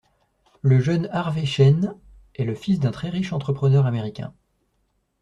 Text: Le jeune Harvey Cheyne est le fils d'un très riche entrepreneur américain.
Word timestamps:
Le 0.63 0.79
jeune 0.79 1.07
Harvey 1.11 1.45
Cheyne 1.45 1.93
est 2.33 2.43
le 2.43 2.55
fils 2.55 2.79
d'un 2.79 2.89
très 2.89 3.09
riche 3.11 3.33
entrepreneur 3.33 3.85
américain. 3.85 4.33